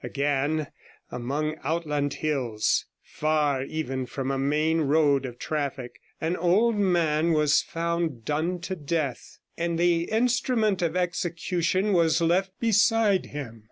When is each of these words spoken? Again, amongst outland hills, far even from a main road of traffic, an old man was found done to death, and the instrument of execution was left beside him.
Again, 0.03 0.65
amongst 1.11 1.59
outland 1.63 2.15
hills, 2.15 2.87
far 3.03 3.61
even 3.63 4.07
from 4.07 4.31
a 4.31 4.37
main 4.39 4.81
road 4.81 5.27
of 5.27 5.37
traffic, 5.37 6.01
an 6.19 6.35
old 6.35 6.75
man 6.75 7.33
was 7.33 7.61
found 7.61 8.25
done 8.25 8.61
to 8.61 8.75
death, 8.75 9.37
and 9.59 9.77
the 9.77 10.05
instrument 10.05 10.81
of 10.81 10.97
execution 10.97 11.93
was 11.93 12.19
left 12.19 12.51
beside 12.59 13.27
him. 13.27 13.59